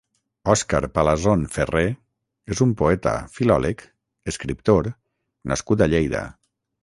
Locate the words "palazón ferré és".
0.93-2.63